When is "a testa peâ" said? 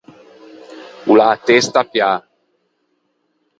1.33-2.13